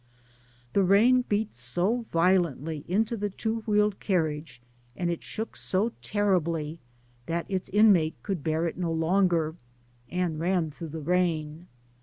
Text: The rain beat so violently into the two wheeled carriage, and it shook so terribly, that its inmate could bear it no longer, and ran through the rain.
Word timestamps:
The 0.73 0.81
rain 0.81 1.25
beat 1.29 1.53
so 1.53 2.07
violently 2.11 2.83
into 2.87 3.15
the 3.15 3.29
two 3.29 3.57
wheeled 3.67 3.99
carriage, 3.99 4.59
and 4.95 5.11
it 5.11 5.21
shook 5.21 5.55
so 5.55 5.91
terribly, 6.01 6.79
that 7.27 7.45
its 7.47 7.69
inmate 7.69 8.15
could 8.23 8.43
bear 8.43 8.65
it 8.65 8.79
no 8.79 8.91
longer, 8.91 9.53
and 10.09 10.39
ran 10.39 10.71
through 10.71 10.89
the 10.89 11.01
rain. 11.01 11.67